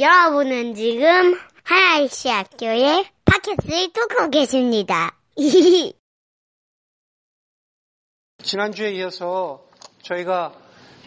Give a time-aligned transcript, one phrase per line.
[0.00, 5.16] 여러분은 지금 하나이시 학교의 팟캐스트를 듣고 계십니다.
[8.42, 9.66] 지난주에 이어서
[10.02, 10.54] 저희가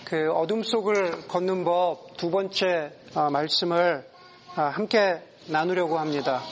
[0.06, 4.06] 그 어둠 속을 걷는 법 두 번째 아, 말씀을
[4.56, 6.44] 아, 함께 나누려고 합니다.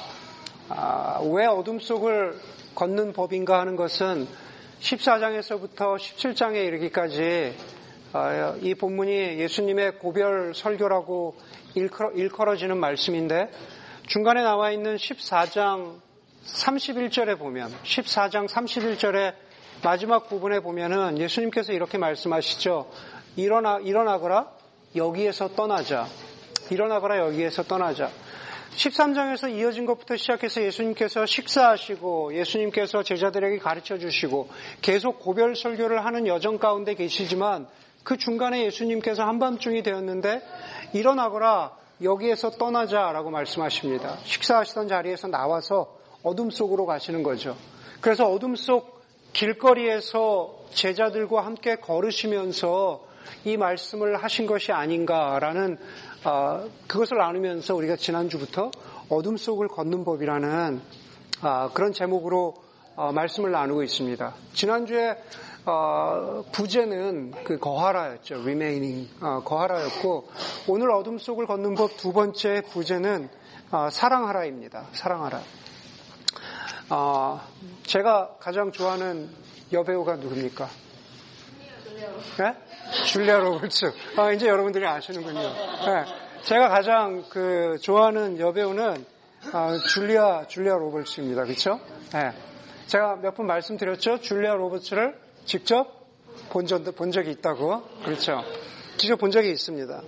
[0.67, 2.33] 아, 왜 어둠 속을
[2.73, 4.27] 걷는 법인가 하는 것은
[4.79, 7.53] 14장에서부터 17장에 이르기까지
[8.61, 11.35] 이 본문이 예수님의 고별 설교라고
[11.75, 13.51] 일컬어, 지는 말씀인데
[14.07, 15.99] 중간에 나와 있는 14장
[16.45, 19.33] 31절에 보면 14장 31절에
[19.83, 22.89] 마지막 부분에 보면은 예수님께서 이렇게 말씀하시죠.
[23.35, 24.49] 일어나 일어나거라
[24.95, 26.07] 여기에서 떠나자.
[26.71, 28.09] 일어나거라 여기에서 떠나자.
[28.75, 34.49] 13장에서 이어진 것부터 시작해서 예수님께서 식사하시고 예수님께서 제자들에게 가르쳐 주시고
[34.81, 37.67] 계속 고별 설교를 하는 여정 가운데 계시지만
[38.03, 40.41] 그 중간에 예수님께서 한밤중이 되었는데
[40.93, 44.17] 일어나거라 여기에서 떠나자라고 말씀하십니다.
[44.23, 47.55] 식사하시던 자리에서 나와서 어둠 속으로 가시는 거죠.
[48.01, 48.99] 그래서 어둠 속
[49.33, 53.03] 길거리에서 제자들과 함께 걸으시면서
[53.45, 55.77] 이 말씀을 하신 것이 아닌가라는
[56.25, 58.71] 어, 그것을 나누면서 우리가 지난주부터
[59.09, 60.81] 어둠 속을 걷는 법이라는
[61.43, 62.55] 어, 그런 제목으로
[62.99, 64.33] 어, 말씀을 나누고 있습니다.
[64.51, 65.15] 지난주에
[65.65, 68.41] 어, 부제는 그 거하라였죠.
[68.41, 70.27] remaining 어, 거하라였고
[70.67, 73.29] 오늘 어둠 속을 걷는 법 두 번째 부제는
[73.71, 74.87] 어, 사랑하라입니다.
[74.91, 75.41] 사랑하라.
[76.89, 77.39] 어,
[77.83, 79.29] 제가 가장 좋아하는
[79.71, 80.67] 여배우가 누굽니까?
[82.37, 82.53] 네?
[83.05, 83.93] 줄리아 로버츠.
[84.17, 85.39] 아, 이제 여러분들이 아시는군요.
[85.39, 86.03] 네.
[86.43, 89.05] 제가 가장 그 좋아하는 여배우는
[89.53, 91.43] 아, 줄리아 줄리아 로버츠입니다.
[91.45, 91.79] 그렇죠?
[92.11, 92.48] 네.
[92.89, 94.19] 제가 몇 번 말씀드렸죠.
[94.19, 96.07] 줄리아 로버츠를 직접
[96.49, 97.83] 본, 적, 본 적이 있다고.
[98.03, 98.43] 그렇죠.
[98.97, 100.01] 직접 본 적이 있습니다.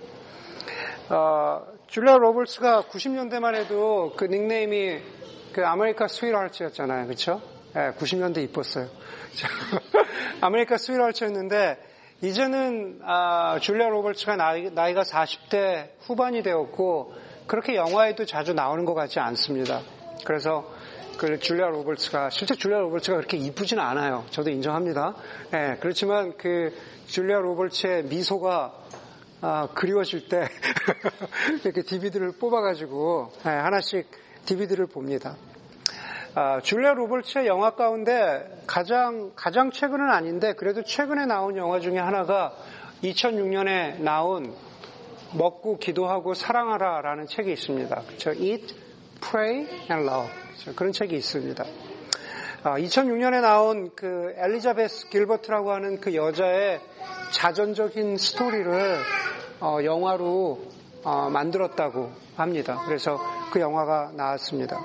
[1.10, 4.98] 어, 줄리아 로버츠가 90년대만 해도 그 닉네임이
[5.52, 7.06] 그 America's Sweethearts였잖아요.
[7.06, 7.40] 그렇죠?
[7.72, 8.88] 네, 90년대 이뻤어요.
[10.42, 11.78] America's Sweethearts였는데
[12.22, 17.14] 이제는 아, 줄리아 로버츠가 나이, 나이가 40대 후반이 되었고
[17.46, 19.82] 그렇게 영화에도 자주 나오는 것 같지 않습니다.
[20.24, 20.68] 그래서
[21.18, 24.24] 그 줄리아 로버츠가 실제 줄리아 로버츠가 그렇게 이쁘진 않아요.
[24.30, 25.14] 저도 인정합니다.
[25.50, 26.72] 네, 그렇지만 그
[27.06, 28.72] 줄리아 로버츠의 미소가
[29.40, 30.48] 아, 그리워질 때
[31.64, 34.06] 이렇게 DVD를 뽑아가지고 네, 하나씩
[34.46, 35.36] DVD를 봅니다.
[36.34, 42.54] 아, 줄리아 로버츠의 영화 가운데 가장 가장 최근은 아닌데 그래도 최근에 나온 영화 중에 하나가
[43.02, 44.54] 2006년에 나온
[45.34, 48.02] 먹고 기도하고 사랑하라라는 책이 있습니다.
[48.06, 48.32] 그렇죠?
[48.32, 48.74] Eat,
[49.22, 50.30] Pray and Love
[50.74, 51.64] 그런 책이 있습니다.
[52.62, 56.80] 2006년에 아, 나온 그 엘리자베스 길버트라고 하는 그 여자의
[57.32, 58.98] 자전적인 스토리를
[59.60, 60.60] 어, 영화로
[61.04, 62.82] 어, 만들었다고 합니다.
[62.86, 63.18] 그래서
[63.52, 64.78] 그 영화가 나왔습니다.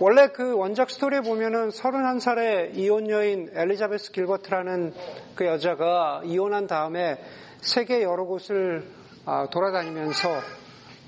[0.00, 4.94] 원래 그 원작 스토리에 보면은 31살의 이혼 여인 엘리자베스 길버트라는
[5.34, 7.18] 그 여자가 이혼한 다음에
[7.60, 8.84] 세계 여러 곳을
[9.24, 10.28] 아, 돌아다니면서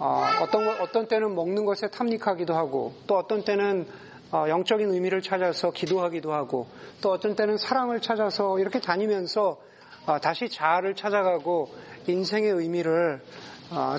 [0.02, 3.86] 어, 어떤, 어떤 때는 먹는 것에 탐닉하기도 하고 또 어떤 때는
[4.32, 6.66] 어, 영적인 의미를 찾아서 기도하기도 하고
[7.02, 9.60] 또 어떤 때는 사랑을 찾아서 이렇게 다니면서
[10.06, 11.68] 어, 다시 자아를 찾아가고
[12.06, 13.20] 인생의 의미를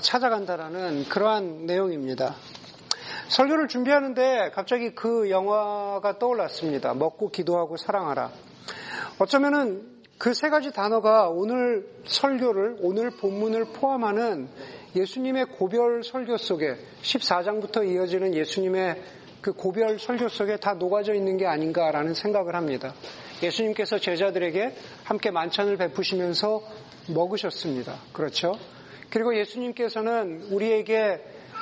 [0.02, 2.34] 찾아간다라는 그러한 내용입니다.
[3.28, 6.92] 설교를 준비하는데 갑자기 그 영화가 떠올랐습니다.
[6.92, 8.32] 먹고 기도하고 사랑하라.
[9.18, 9.92] 어쩌면은
[10.22, 14.48] 그 세 가지 단어가 오늘 설교를, 오늘 본문을 포함하는
[14.94, 19.02] 예수님의 고별 설교 속에 14장부터 이어지는 예수님의
[19.40, 22.94] 그 고별 설교 속에 다 녹아져 있는 게 아닌가라는 생각을 합니다.
[23.42, 26.62] 예수님께서 제자들에게 함께 만찬을 베푸시면서
[27.08, 27.98] 먹으셨습니다.
[28.12, 28.56] 그렇죠?
[29.10, 31.20] 그리고 예수님께서는 우리에게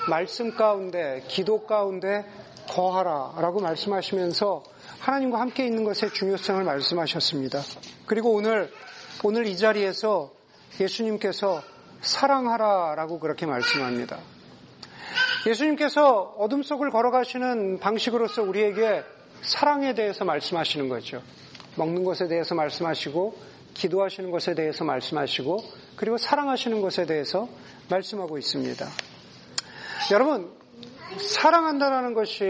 [0.08, 2.24] 말씀 가운데, 기도 가운데
[2.68, 4.62] 거하라 라고 말씀하시면서
[5.00, 7.60] 하나님과 함께 있는 것의 중요성을 말씀하셨습니다.
[8.06, 8.70] 그리고 오늘,
[9.24, 10.30] 오늘 이 자리에서
[10.80, 11.62] 예수님께서
[12.00, 14.18] 사랑하라 라고 그렇게 말씀합니다.
[15.46, 19.04] 예수님께서 어둠 속을 걸어가시는 방식으로서 우리에게
[19.42, 21.22] 사랑에 대해서 말씀하시는 거죠.
[21.76, 23.36] 먹는 것에 대해서 말씀하시고,
[23.74, 25.58] 기도하시는 것에 대해서 말씀하시고,
[25.96, 27.48] 그리고 사랑하시는 것에 대해서
[27.88, 28.86] 말씀하고 있습니다.
[30.12, 30.50] 여러분,
[31.18, 32.44] 사랑한다라는 것이,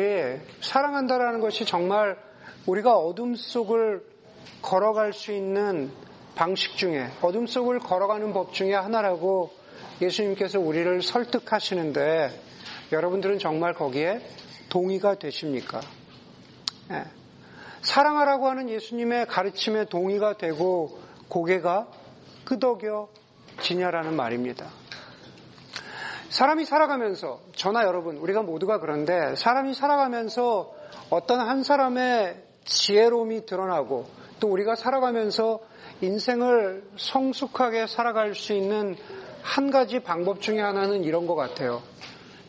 [0.61, 2.19] 사랑한다라는 것이 정말
[2.67, 4.03] 우리가 어둠 속을
[4.63, 5.91] 걸어갈 수 있는
[6.41, 9.51] 방식 중에 어둠 속을 걸어가는 법 중에 하나라고
[10.01, 12.31] 예수님께서 우리를 설득하시는데
[12.93, 14.23] 여러분들은 정말 거기에
[14.71, 15.83] 동의가 되십니까?
[16.89, 17.05] 네.
[17.83, 20.99] 사랑하라고 하는 예수님의 가르침에 동의가 되고
[21.29, 21.89] 고개가
[22.47, 23.11] 끄덕여
[23.61, 24.71] 지냐라는 말입니다.
[26.31, 30.73] 사람이 살아가면서, 저나 여러분, 우리가 모두가 그런데, 사람이 살아가면서
[31.11, 34.07] 어떤 한 사람의 지혜로움이 드러나고,
[34.39, 35.69] 또 우리가 살아가면서
[36.03, 38.97] 인생을 성숙하게 살아갈 수 있는
[39.43, 41.83] 한 가지 방법 중에 하나는 이런 것 같아요.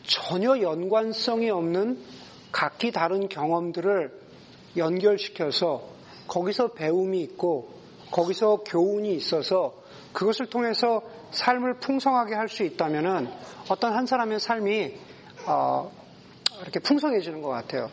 [0.04, 1.98] 전혀 연관성이 없는
[2.50, 4.12] 각기 다른 경험들을
[4.76, 5.82] 연결시켜서
[6.28, 7.70] 거기서 배움이 있고
[8.10, 9.74] 거기서 교훈이 있어서
[10.12, 13.28] 그것을 통해서 삶을 풍성하게 할 수 있다면은
[13.68, 14.94] 어떤 한 사람의 삶이
[15.46, 15.90] 어,
[16.62, 17.90] 이렇게 풍성해지는 것 같아요.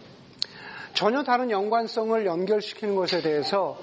[0.94, 3.78] 전혀 다른 연관성을 연결시키는 것에 대해서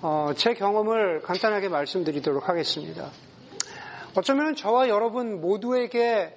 [0.00, 3.10] 어, 제 경험을 간단하게 말씀드리도록 하겠습니다.
[4.14, 6.36] 어쩌면 저와 여러분 모두에게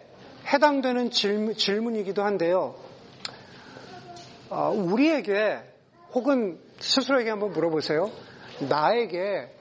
[0.52, 2.74] 해당되는 질문, 이기도 한데요.
[4.50, 5.60] 어, 우리에게
[6.13, 8.10] 혹은 스스로에게 한번 물어보세요.
[8.68, 9.52] 나에게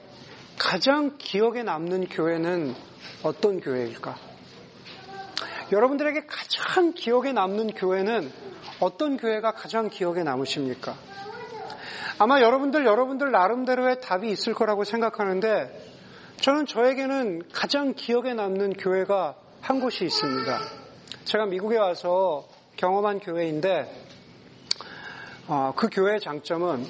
[0.57, 2.73] 가장 기억에 남는 교회는
[3.21, 4.17] 어떤 교회일까?
[5.71, 8.31] 여러분들에게 가장 기억에 남는 교회는
[8.79, 11.10] 어떤 교회가 가장 기억에 남으십니까?
[12.23, 15.71] 아마 여러분들, 여러분들 나름대로의 답이 있을 거라고 생각하는데
[16.39, 20.59] 저는 저에게는 가장 기억에 남는 교회가 한 곳이 있습니다.
[21.25, 22.45] 제가 미국에 와서
[22.77, 23.91] 경험한 교회인데
[25.47, 26.85] 어, 그 교회의 장점은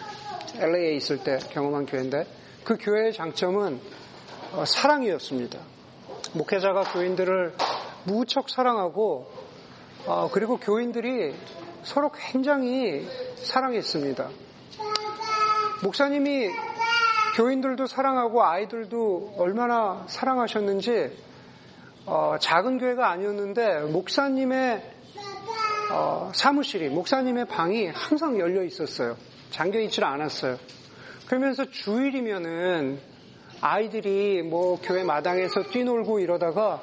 [0.57, 2.25] LA에 있을 때 경험한 교회인데
[2.66, 3.80] 그 교회의 장점은
[4.51, 5.57] 어, 사랑이었습니다.
[6.33, 7.54] 목회자가 교인들을
[8.04, 9.31] 무척 사랑하고
[10.07, 11.33] 어, 그리고 교인들이
[11.83, 13.07] 서로 굉장히
[13.38, 14.50] 사랑했습니다.
[15.83, 16.48] 목사님이
[17.38, 21.12] 교인들도 사랑하고 아이들도 얼마나 사랑하셨는지
[22.06, 24.83] 어, 작은 교회가 아니었는데 목사님의
[25.92, 29.18] 어, 사무실이 목사님의 방이 항상 열려 있었어요.
[29.50, 30.57] 잠겨 있질 않았어요.
[31.25, 33.00] 그러면서 주일이면은
[33.60, 36.81] 아이들이 뭐 교회 마당에서 뛰놀고 이러다가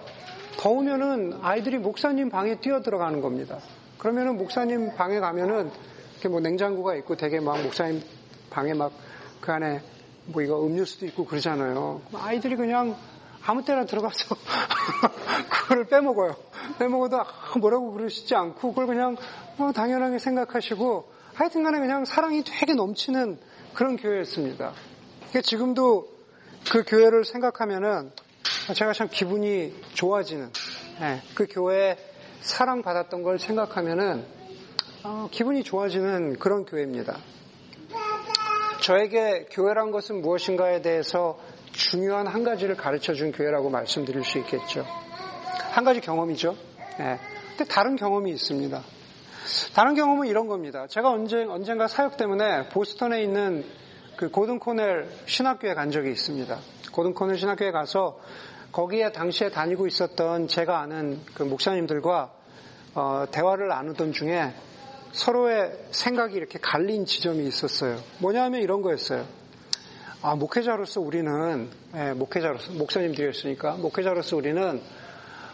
[0.58, 3.60] 더우면은 아이들이 목사님 방에 뛰어 들어가는 겁니다.
[3.98, 5.70] 그러면은 목사님 방에 가면은
[6.14, 8.02] 이렇게 뭐 냉장고가 있고 되게 막 목사님
[8.50, 8.92] 방에 막
[9.40, 9.80] 그 안에
[10.26, 12.02] 뭐 이거 음료수도 있고 그러잖아요.
[12.12, 12.96] 아이들이 그냥
[13.46, 14.36] 아무 때나 들어가서
[15.48, 16.36] 그거를 빼먹어요.
[16.78, 17.18] 빼먹어도
[17.60, 19.16] 뭐라고 그러시지 않고 그걸 그냥
[19.56, 23.38] 뭐 당연하게 생각하시고 하여튼 간에 그냥 사랑이 되게 넘치는
[23.72, 24.72] 그런 교회였습니다.
[25.16, 26.08] 그러니까 지금도
[26.70, 28.10] 그 교회를 생각하면은
[28.74, 30.50] 제가 참 기분이 좋아지는
[31.00, 31.96] 네, 그 교회에
[32.40, 34.26] 사랑받았던 걸 생각하면은
[35.04, 37.18] 어, 기분이 좋아지는 그런 교회입니다.
[38.80, 41.38] 저에게 교회란 것은 무엇인가에 대해서
[41.72, 44.84] 중요한 한 가지를 가르쳐 준 교회라고 말씀드릴 수 있겠죠.
[45.72, 46.56] 한 가지 경험이죠.
[46.98, 47.18] 네.
[47.56, 48.82] 근데 다른 경험이 있습니다.
[49.74, 50.86] 다른 경험은 이런 겁니다.
[50.88, 53.64] 제가 언제, 언젠가 사역 때문에 보스턴에 있는
[54.16, 56.58] 그 고든 코넬 신학교에 간 적이 있습니다.
[56.92, 58.18] 고든 코넬 신학교에 가서
[58.72, 62.32] 거기에 당시에 다니고 있었던 제가 아는 그 목사님들과
[62.94, 64.52] 어, 대화를 나누던 중에
[65.12, 67.98] 서로의 생각이 이렇게 갈린 지점이 있었어요.
[68.18, 69.26] 뭐냐면 이런 거였어요.
[70.20, 74.80] 아, 목회자로서 우리는, 예, 목회자로서, 목사님들이었으니까, 목회자로서 우리는,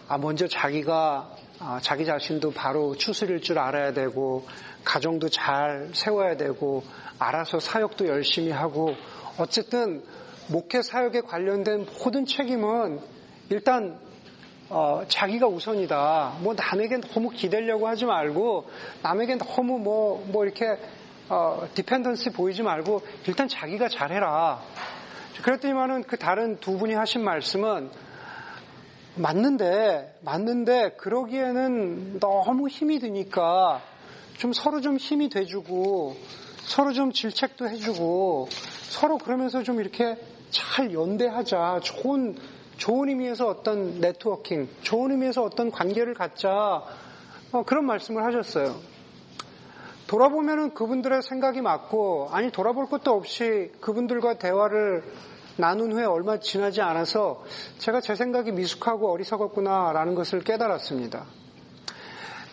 [0.09, 4.47] 아, 먼저 자기가, 아, 자기 자신도 바로 추스릴 줄 알아야 되고,
[4.83, 6.83] 가정도 잘 세워야 되고,
[7.19, 8.95] 알아서 사역도 열심히 하고,
[9.37, 10.03] 어쨌든,
[10.49, 13.01] 목회 사역에 관련된 모든 책임은
[13.51, 13.99] 일단
[14.71, 16.39] 어, 자기가 우선이다.
[16.41, 18.69] 뭐 남에게 너무 기대려고 하지 말고
[19.03, 20.67] 남에게 너무 뭐, 뭐 이렇게
[21.29, 24.63] 어, 디펜던스 보이지 말고 일단 자기가 잘해라.
[25.43, 27.91] 그랬더니만은 그 다른 두 분이 하신 말씀은
[29.17, 33.81] 맞는데, 맞는데 그러기에는 너무 힘이 드니까
[34.39, 36.17] 좀 서로 좀 힘이 돼주고
[36.65, 38.49] 서로 좀 질책도 해주고
[38.89, 40.17] 서로 그러면서 좀 이렇게
[40.51, 41.81] 잘 연대하자.
[41.83, 42.37] 좋은
[42.77, 46.83] 좋은 의미에서 어떤 네트워킹, 좋은 의미에서 어떤 관계를 갖자
[47.53, 48.75] 어, 그런 말씀을 하셨어요.
[50.07, 55.03] 돌아보면은 그분들의 생각이 맞고 아니 돌아볼 것도 없이 그분들과 대화를
[55.57, 57.45] 나눈 후에 얼마 지나지 않아서
[57.79, 61.25] 제가 제 생각이 미숙하고 어리석었구나라는 것을 깨달았습니다.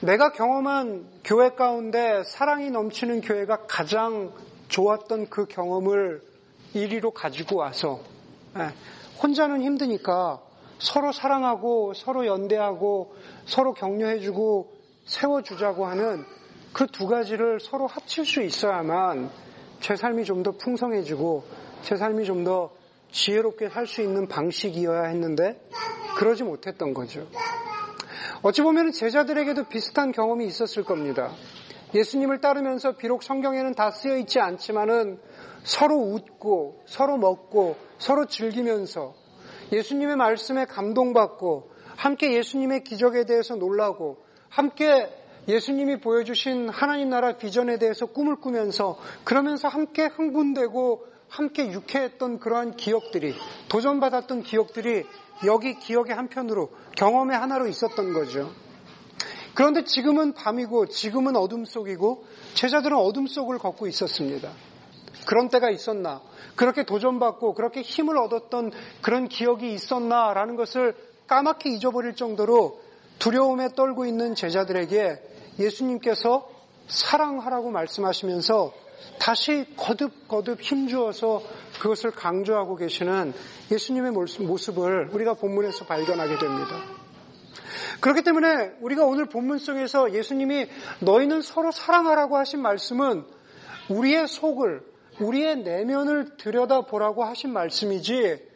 [0.01, 4.31] 내가 경험한 교회 가운데 사랑이 넘치는 교회가 가장
[4.67, 6.21] 좋았던 그 경험을
[6.73, 7.99] 1위로 가지고 와서
[8.57, 8.69] 예,
[9.21, 10.41] 혼자는 힘드니까
[10.79, 13.13] 서로 사랑하고 서로 연대하고
[13.45, 14.71] 서로 격려해주고
[15.05, 16.25] 세워주자고 하는
[16.73, 19.29] 그 두 가지를 서로 합칠 수 있어야만
[19.81, 21.43] 제 삶이 좀 더 풍성해지고
[21.83, 22.71] 제 삶이 좀 더
[23.11, 25.59] 지혜롭게 살 수 있는 방식이어야 했는데
[26.17, 27.27] 그러지 못했던 거죠.
[28.41, 31.31] 어찌 보면 제자들에게도 비슷한 경험이 있었을 겁니다.
[31.93, 35.19] 예수님을 따르면서 비록 성경에는 다 쓰여 있지 않지만은
[35.63, 39.13] 서로 웃고 서로 먹고 서로 즐기면서
[39.71, 44.17] 예수님의 말씀에 감동받고 함께 예수님의 기적에 대해서 놀라고
[44.50, 45.10] 함께
[45.48, 53.33] 예수님이 보여주신 하나님 나라 비전에 대해서 꿈을 꾸면서 그러면서 함께 흥분되고 함께 유쾌했던 그러한 기억들이
[53.69, 55.05] 도전받았던 기억들이
[55.45, 58.51] 여기 기억의 한편으로 경험의 하나로 있었던 거죠.
[59.53, 64.51] 그런데 지금은 밤이고 지금은 어둠 속이고 제자들은 어둠 속을 걷고 있었습니다.
[65.25, 66.21] 그런 때가 있었나?
[66.55, 70.95] 그렇게 도전받고 그렇게 힘을 얻었던 그런 기억이 있었나라는 것을
[71.27, 72.79] 까맣게 잊어버릴 정도로
[73.19, 75.21] 두려움에 떨고 있는 제자들에게
[75.59, 76.49] 예수님께서
[76.87, 78.73] 사랑하라고 말씀하시면서
[79.19, 81.41] 다시 거듭거듭 힘주어서
[81.79, 83.33] 그것을 강조하고 계시는
[83.71, 86.83] 예수님의 모습을 우리가 본문에서 발견하게 됩니다.
[87.99, 90.67] 그렇기 때문에 우리가 오늘 본문 속에서 예수님이
[91.01, 93.23] 너희는 서로 사랑하라고 하신 말씀은
[93.89, 94.81] 우리의 속을,
[95.21, 98.49] 우리의 내면을 들여다보라고 하신 말씀이지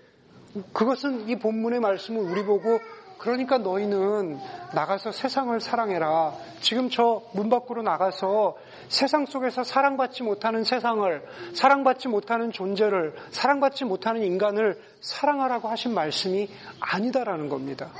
[0.74, 2.80] 그것은 이 본문의 말씀을 우리 보고
[3.18, 4.38] 그러니까 너희는
[4.74, 6.34] 나가서 세상을 사랑해라.
[6.62, 8.56] 지금 저 문 밖으로 나가서
[8.88, 17.50] 세상 속에서 사랑받지 못하는 세상을, 사랑받지 못하는 존재를, 사랑받지 못하는 인간을 사랑하라고 하신 말씀이 아니다라는
[17.50, 17.92] 겁니다.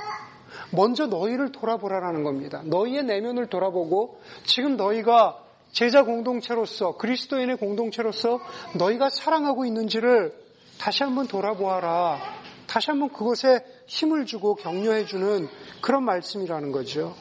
[0.70, 2.62] 먼저 너희를 돌아보라라는 겁니다.
[2.64, 5.45] 너희의 내면을 돌아보고 지금 너희가
[5.76, 8.40] 제자 공동체로서 그리스도인의 공동체로서
[8.78, 10.32] 너희가 사랑하고 있는지를
[10.78, 12.18] 다시 한번 돌아보아라.
[12.66, 15.46] 다시 한번 그것에 힘을 주고 격려해주는
[15.82, 17.14] 그런 말씀이라는 거죠.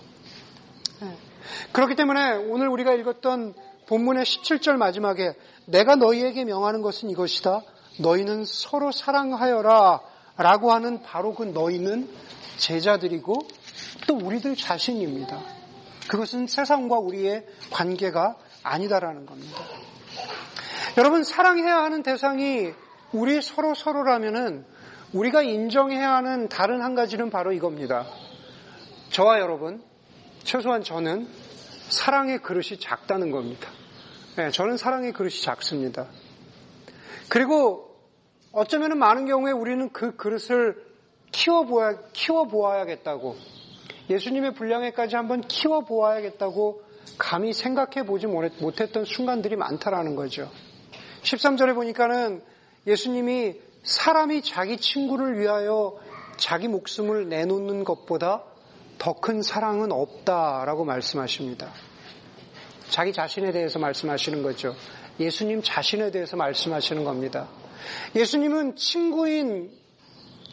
[1.02, 1.18] 네.
[1.74, 3.56] 그렇기 때문에 오늘 우리가 읽었던
[3.88, 5.34] 본문의 17절 마지막에
[5.66, 7.62] 내가 너희에게 명하는 것은 이것이다.
[8.00, 10.00] 너희는 서로 사랑하여라.
[10.38, 12.10] 라고 하는 바로 그 너희는
[12.56, 13.36] 제자들이고
[14.08, 15.65] 또 우리들 자신입니다.
[16.08, 19.60] 그것은 세상과 우리의 관계가 아니다라는 겁니다.
[20.98, 22.72] 여러분, 사랑해야 하는 대상이
[23.12, 24.66] 우리 서로 서로라면은
[25.14, 28.06] 우리가 인정해야 하는 다른 한 가지는 바로 이겁니다.
[29.12, 29.82] 저와 여러분,
[30.44, 31.28] 최소한 저는
[31.90, 33.70] 사랑의 그릇이 작다는 겁니다.
[34.36, 36.08] 네, 저는 사랑의 그릇이 작습니다.
[37.30, 37.96] 그리고
[38.52, 40.84] 어쩌면 많은 경우에 우리는 그 그릇을
[41.32, 43.36] 키워보아, 키워보아야겠다고,
[44.10, 46.82] 예수님의 분량에까지 한번 키워보아야겠다고
[47.18, 50.50] 감히 생각해 보지 못했던 순간들이 많다라는 거죠.
[51.24, 52.44] 13절에 보니까는
[52.88, 55.98] 예수님이 사람이 자기 친구를 위하여
[56.38, 58.44] 자기 목숨을 내놓는 것보다
[58.98, 61.72] 더 큰 사랑은 없다라고 말씀하십니다.
[62.90, 64.76] 자기 자신에 대해서 말씀하시는 거죠.
[65.20, 67.48] 예수님 자신에 대해서 말씀하시는 겁니다.
[68.16, 69.72] 예수님은 친구인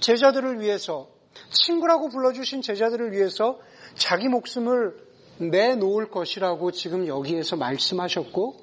[0.01, 1.09] 제자들을 위해서,
[1.51, 3.59] 친구라고 불러주신 제자들을 위해서
[3.95, 4.97] 자기 목숨을
[5.39, 8.57] 내놓을 것이라고 지금 여기에서 말씀하셨고,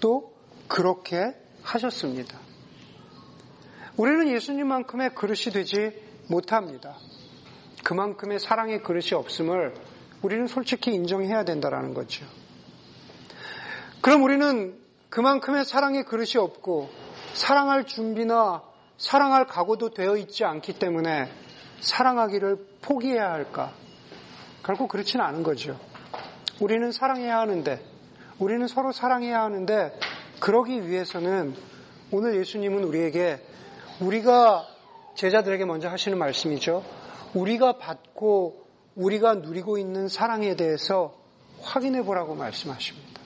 [0.00, 0.32] 또
[0.68, 2.38] 그렇게 하셨습니다.
[3.96, 5.92] 우리는 예수님만큼의 그릇이 되지
[6.28, 6.96] 못합니다.
[7.84, 9.74] 그만큼의 사랑의 그릇이 없음을
[10.22, 12.24] 우리는 솔직히 인정해야 된다는 거죠.
[14.00, 14.78] 그럼 우리는
[15.10, 16.88] 그만큼의 사랑의 그릇이 없고
[17.34, 18.62] 사랑할 준비나
[18.96, 21.30] 사랑할 각오도 되어 있지 않기 때문에
[21.82, 23.72] 사랑하기를 포기해야 할까?
[24.64, 25.78] 결국 그렇지는 않은 거죠.
[26.60, 27.84] 우리는 사랑해야 하는데,
[28.38, 29.98] 우리는 서로 사랑해야 하는데,
[30.40, 31.54] 그러기 위해서는
[32.12, 33.44] 오늘 예수님은 우리에게
[34.00, 34.66] 우리가
[35.16, 36.84] 제자들에게 먼저 하시는 말씀이죠.
[37.34, 41.14] 우리가 받고 우리가 누리고 있는 사랑에 대해서
[41.62, 43.20] 확인해 보라고 말씀하십니다.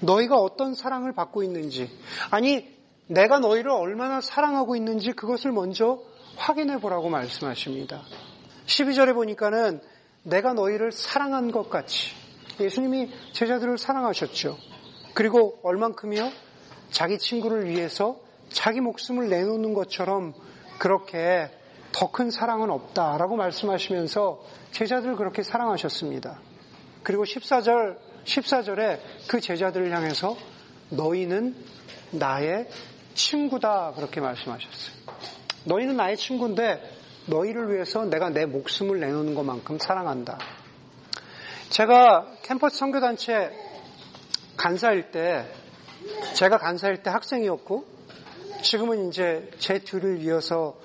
[0.00, 1.90] 너희가 어떤 사랑을 받고 있는지,
[2.30, 6.00] 아니, 내가 너희를 얼마나 사랑하고 있는지 그것을 먼저
[6.40, 8.02] 확인해 보라고 말씀하십니다.
[8.64, 9.82] 12절에 보니까는
[10.22, 12.14] 내가 너희를 사랑한 것 같이
[12.58, 14.56] 예수님이 제자들을 사랑하셨죠.
[15.12, 16.30] 그리고 얼만큼이요?
[16.90, 18.18] 자기 친구를 위해서
[18.48, 20.32] 자기 목숨을 내놓는 것처럼
[20.78, 21.50] 그렇게
[21.92, 24.42] 더 큰 사랑은 없다라고 말씀하시면서
[24.72, 26.40] 제자들을 그렇게 사랑하셨습니다.
[27.02, 30.36] 그리고 14절, 14절에 그 제자들을 향해서
[30.90, 31.56] 너희는
[32.12, 32.68] 나의
[33.14, 35.39] 친구다 그렇게 말씀하셨어요.
[35.64, 36.80] 너희는 나의 친구인데
[37.26, 40.38] 너희를 위해서 내가 내 목숨을 내놓는 것만큼 사랑한다.
[41.68, 43.50] 제가 캠퍼스 선교단체
[44.56, 45.46] 간사일 때
[46.34, 47.84] 제가 간사일 때 학생이었고
[48.62, 50.76] 지금은 이제 제 뒤를 이어서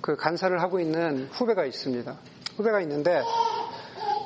[0.00, 2.16] 그 간사를 하고 있는 후배가 있습니다.
[2.56, 3.20] 후배가 있는데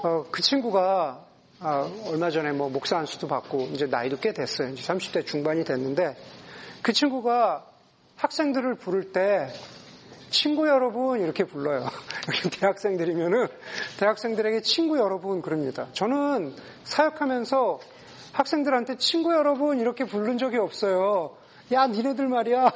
[0.03, 1.25] 어, 그 친구가
[1.61, 4.69] 아, 얼마 전에 뭐 목사 안수도 받고 이제 나이도 꽤 됐어요.
[4.69, 6.17] 이제 30대 중반이 됐는데
[6.83, 7.65] 그 친구가
[8.17, 9.49] 학생들을 부를 때
[10.35, 11.87] 친구 여러분 이렇게 불러요.
[12.59, 13.47] 대학생들이면은
[14.01, 15.87] 대학생들에게 친구 여러분 그럽니다.
[15.93, 17.79] 저는 사역하면서
[18.33, 21.37] 학생들한테 친구 여러분 이렇게 부른 적이 없어요.
[21.71, 22.69] 야, 니네들 말이야.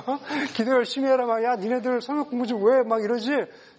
[0.56, 1.26] 기도 열심히 해라.
[1.26, 2.82] 막, 야, 니네들 성역 공부 좀 왜?
[2.82, 3.30] 막 이러지.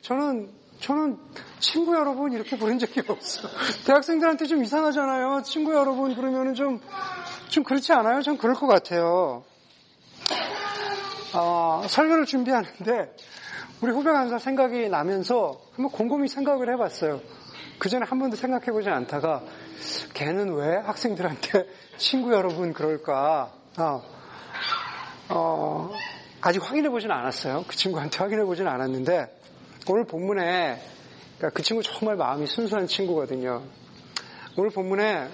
[0.01, 1.17] 저는 저는
[1.59, 3.47] 친구 여러분 이렇게 부른 적이 없어.
[3.87, 5.41] 대학생들한테 좀 이상하잖아요.
[5.43, 6.79] 친구 여러분 그러면은 좀,
[7.49, 8.21] 좀 그렇지 않아요?
[8.21, 9.43] 전 그럴 것 같아요.
[11.35, 13.15] 어, 설교를 준비하는데
[13.81, 17.21] 우리 후배 간사 생각이 나면서 한번 곰곰이 생각을 해봤어요.
[17.79, 19.43] 그 전에 한 번도 생각해보지 않다가
[20.13, 23.51] 걔는 왜 학생들한테 친구 여러분 그럴까?
[23.79, 24.01] 어,
[25.29, 25.91] 어,
[26.41, 27.65] 아직 확인해보진 않았어요.
[27.67, 29.39] 그 친구한테 확인해보진 않았는데
[29.89, 30.79] 오늘 본문에
[31.37, 33.63] 그러니까 그 친구 정말 마음이 순수한 친구거든요.
[34.55, 35.29] 오늘 본문에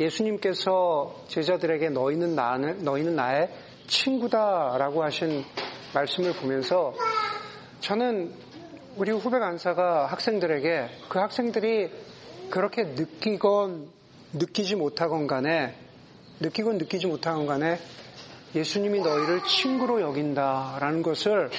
[0.00, 3.50] 예수님께서 제자들에게 너희는 나는 너희는 나의
[3.86, 5.44] 친구다라고 하신
[5.94, 6.94] 말씀을 보면서
[7.80, 8.32] 저는
[8.96, 11.90] 우리 후배 간사가 학생들에게 그 학생들이
[12.50, 13.88] 그렇게 느끼건
[14.34, 15.74] 느끼지 못하건 간에
[16.40, 17.78] 느끼건 느끼지 못하건 간에
[18.54, 21.50] 예수님이 너희를 친구로 여긴다라는 것을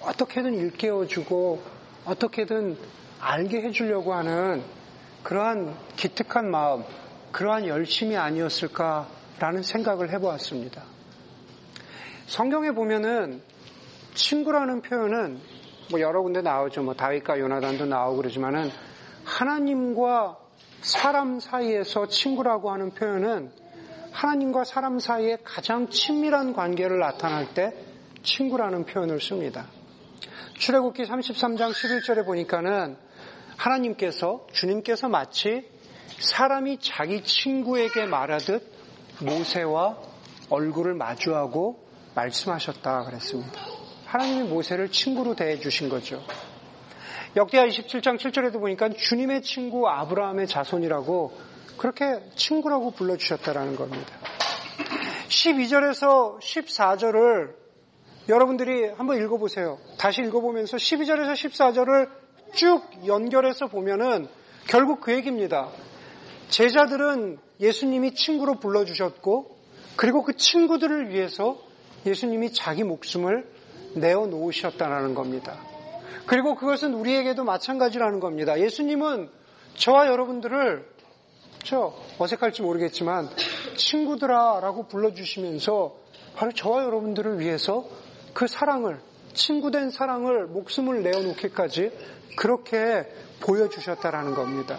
[0.00, 1.62] 어떻게든 일깨워주고
[2.04, 2.78] 어떻게든
[3.20, 4.62] 알게 해주려고 하는
[5.24, 6.84] 그러한 기특한 마음,
[7.32, 10.84] 그러한 열심이 아니었을까라는 생각을 해보았습니다.
[12.26, 13.40] 성경에 보면은
[14.14, 15.40] 친구라는 표현은
[15.90, 16.82] 뭐 여러 군데 나오죠.
[16.82, 18.70] 뭐 다윗과 요나단도 나오고 그러지만은
[19.24, 20.38] 하나님과
[20.80, 23.52] 사람 사이에서 친구라고 하는 표현은
[24.10, 27.72] 하나님과 사람 사이에 가장 친밀한 관계를 나타날 때
[28.24, 29.66] 친구라는 표현을 씁니다.
[30.58, 32.96] 출애굽기 33장 11절에 보니까는
[33.56, 35.68] 하나님께서 주님께서 마치
[36.18, 38.62] 사람이 자기 친구에게 말하듯
[39.22, 39.98] 모세와
[40.50, 41.85] 얼굴을 마주하고
[42.16, 43.60] 말씀하셨다 그랬습니다.
[44.06, 46.24] 하나님이 모세를 친구로 대해 주신 거죠.
[47.36, 51.32] 역대하 27장 7절에도 보니까 주님의 친구 아브라함의 자손이라고
[51.76, 54.12] 그렇게 친구라고 불러주셨다라는 겁니다.
[55.28, 57.54] 12절에서 14절을
[58.28, 59.78] 여러분들이 한번 읽어보세요.
[59.98, 62.08] 다시 읽어보면서 12절에서 14절을
[62.54, 64.28] 쭉 연결해서 보면은
[64.66, 65.68] 결국 그 얘기입니다.
[66.48, 69.56] 제자들은 예수님이 친구로 불러주셨고,
[69.96, 71.65] 그리고 그 친구들을 위해서
[72.06, 73.46] 예수님이 자기 목숨을
[73.94, 75.58] 내어 놓으셨다는 겁니다.
[76.26, 78.58] 그리고 그것은 우리에게도 마찬가지라는 겁니다.
[78.58, 79.28] 예수님은
[79.76, 80.86] 저와 여러분들을
[81.64, 83.28] 저 어색할지 모르겠지만
[83.76, 85.96] 친구들아라고 불러주시면서
[86.36, 87.88] 바로 저와 여러분들을 위해서
[88.34, 89.00] 그 사랑을
[89.34, 91.90] 친구된 사랑을 목숨을 내어놓기까지
[92.36, 93.04] 그렇게
[93.40, 94.78] 보여주셨다라는 겁니다.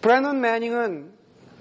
[0.00, 1.12] 브래넌 매닝은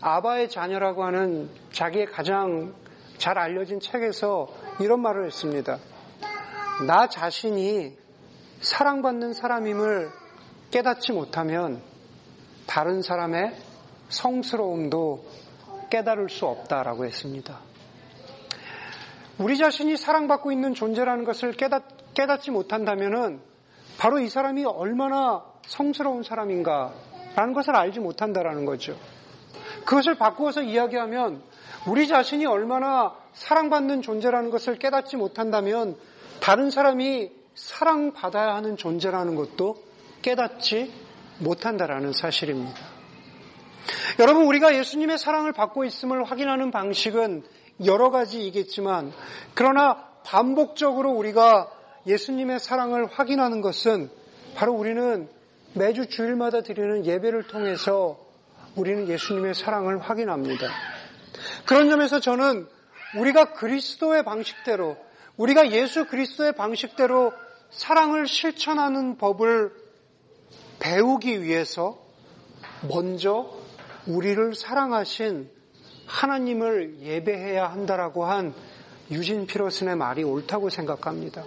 [0.02, 2.74] 아바의 자녀라고 하는 자기의 가장
[3.24, 4.50] 잘 알려진 책에서
[4.82, 5.78] 이런 말을 했습니다.
[6.86, 7.98] 나 자신이
[8.60, 10.10] 사랑받는 사람임을
[10.72, 11.82] 깨닫지 못하면
[12.68, 13.56] 다른 사람의
[14.10, 15.26] 성스러움도
[15.90, 17.62] 깨달을 수 없다라고 했습니다.
[19.38, 23.40] 우리 자신이 사랑받고 있는 존재라는 것을 깨닫, 깨닫지 못한다면
[23.98, 28.98] 바로 이 사람이 얼마나 성스러운 사람인가라는 것을 알지 못한다라는 거죠.
[29.86, 31.53] 그것을 바꾸어서 이야기하면
[31.88, 35.98] 우리 자신이 얼마나 사랑받는 존재라는 것을 깨닫지 못한다면
[36.40, 39.78] 다른 사람이 사랑받아야 하는 존재라는 것도
[40.22, 40.92] 깨닫지
[41.40, 42.80] 못한다라는 사실입니다.
[44.20, 47.44] 여러분, 우리가 예수님의 사랑을 받고 있음을 확인하는 방식은
[47.86, 49.12] 여러 가지이겠지만,
[49.54, 51.70] 그러나 반복적으로 우리가
[52.08, 54.10] 예수님의 사랑을 확인하는 것은
[54.56, 55.30] 바로 우리는
[55.74, 58.20] 매주 주일마다 드리는 예배를 통해서
[58.76, 60.68] 우리는 예수님의 사랑을 확인합니다.
[61.66, 62.68] 그런 점에서 저는
[63.18, 64.98] 우리가 그리스도의 방식대로,
[65.38, 67.34] 우리가 예수 그리스도의 방식대로
[67.70, 69.72] 사랑을 실천하는 법을
[70.80, 71.98] 배우기 위해서
[72.88, 73.50] 먼저
[74.06, 75.50] 우리를 사랑하신
[76.06, 78.54] 하나님을 예배해야 한다라고 한
[79.10, 81.44] 유진 피러슨의 말이 옳다고 생각합니다.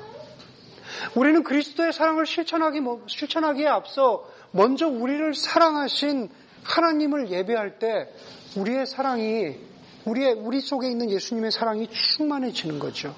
[1.14, 6.30] 우리는 그리스도의 사랑을 실천하기, 뭐, 실천하기에 앞서 먼저 우리를 사랑하신
[6.64, 8.08] 하나님을 예배할 때
[8.56, 9.56] 우리의 사랑이
[10.06, 13.14] 우리의 우리 속에 있는 예수님의 사랑이 충만해지는 거죠.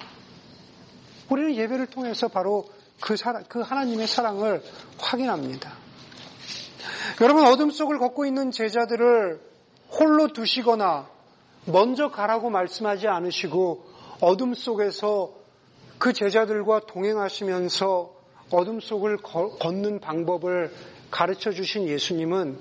[1.29, 2.65] 우리는 예배를 통해서 바로
[2.99, 4.61] 그 사랑, 그 하나님의 사랑을
[4.97, 5.71] 확인합니다.
[7.21, 9.39] 여러분 어둠 속을 걷고 있는 제자들을
[9.91, 11.07] 홀로 두시거나
[11.65, 13.85] 먼저 가라고 말씀하지 않으시고
[14.21, 15.33] 어둠 속에서
[15.99, 18.13] 그 제자들과 동행하시면서
[18.51, 20.73] 어둠 속을 걷는 방법을
[21.11, 22.57] 가르쳐 주신 예수님은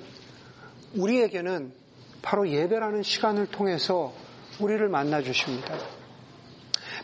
[0.96, 1.72] 우리에게는
[2.22, 4.12] 바로 예배라는 시간을 통해서
[4.60, 5.74] 우리를 만나 주십니다.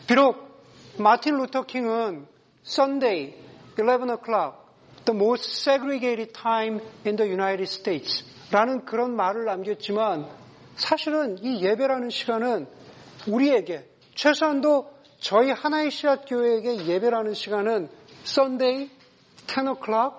[0.07, 0.45] 비록
[0.97, 2.27] 마틴 루터 킹은
[2.65, 3.35] Sunday,
[3.77, 4.57] 11 o'clock,
[5.05, 10.27] the most segregated time in the United States 라는 그런 말을 남겼지만
[10.75, 12.67] 사실은 이 예배라는 시간은
[13.27, 17.89] 우리에게 최소한도 저희 하나의 씨앗 교회에게 예배라는 시간은
[18.23, 18.89] Sunday,
[19.47, 20.17] 10 o'clock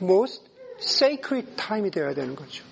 [0.00, 0.44] most
[0.78, 2.69] sacred time이 되어야 되는 거죠.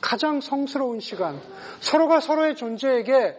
[0.00, 1.40] 가장 성스러운 시간.
[1.80, 3.36] 서로가 서로의 존재에게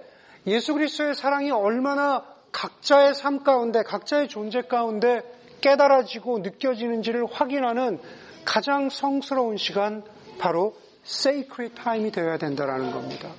[0.47, 5.21] 예수 그리스도의 사랑이 얼마나 각자의 삶 가운데, 각자의 존재 가운데
[5.61, 7.99] 깨달아지고 느껴지는지를 확인하는
[8.45, 10.03] 가장 성스러운 시간,
[10.39, 13.29] 바로 sacred time이 되어야 된다는 겁니다.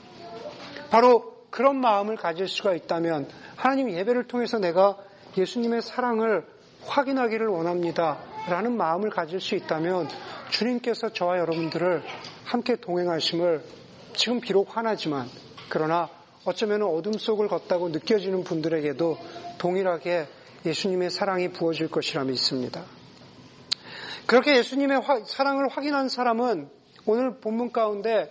[0.90, 4.96] 바로 그런 마음을 가질 수가 있다면 하나님 예배를 통해서 내가
[5.36, 6.46] 예수님의 사랑을
[6.86, 8.18] 확인하기를 원합니다.
[8.48, 10.08] 라는 마음을 가질 수 있다면
[10.50, 12.02] 주님께서 저와 여러분들을
[12.44, 13.62] 함께 동행하심을
[14.14, 15.28] 지금 비록 화나지만
[15.68, 16.08] 그러나
[16.44, 19.18] 어쩌면 어둠 속을 걷다고 느껴지는 분들에게도
[19.58, 20.26] 동일하게
[20.64, 22.84] 예수님의 사랑이 부어질 것이라 믿습니다.
[24.26, 26.70] 그렇게 예수님의 사랑을 확인한 사람은
[27.06, 28.30] 오늘 본문 가운데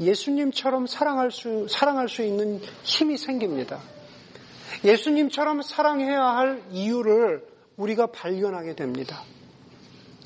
[0.00, 3.80] 예수님처럼 사랑할 수, 사랑할 수 있는 힘이 생깁니다.
[4.84, 7.44] 예수님처럼 사랑해야 할 이유를
[7.76, 9.22] 우리가 발견하게 됩니다.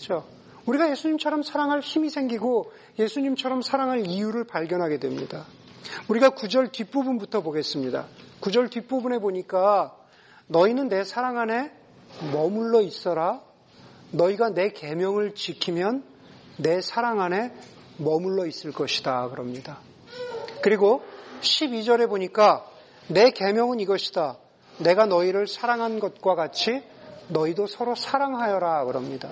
[0.03, 0.27] 그렇죠?
[0.67, 5.47] 우리가 예수님처럼 사랑할 힘이 생기고 예수님처럼 사랑할 이유를 발견하게 됩니다.
[6.09, 8.07] 우리가 구절 뒷부분부터 보겠습니다.
[8.41, 9.97] 구절 뒷부분에 보니까
[10.49, 11.71] 너희는 내 사랑 안에
[12.33, 13.41] 머물러 있어라.
[14.11, 16.05] 너희가 내 계명을 지키면
[16.59, 17.53] 내 사랑 안에
[17.99, 19.29] 머물러 있을 것이다.
[19.31, 19.81] 그럽니다.
[20.63, 21.03] 그리고
[21.41, 22.67] 12절에 보니까
[23.09, 24.37] 내 계명은 이것이다.
[24.79, 26.83] 내가 너희를 사랑한 것과 같이
[27.29, 28.85] 너희도 서로 사랑하여라.
[28.85, 29.31] 그럽니다.